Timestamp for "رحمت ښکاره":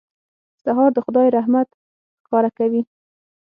1.37-2.49